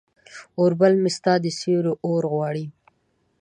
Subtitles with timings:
[0.59, 2.65] اوربل مې ستا د سیوري اورغواړي